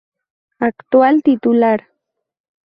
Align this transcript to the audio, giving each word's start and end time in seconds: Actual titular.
Actual 0.57 1.21
titular. 1.21 1.85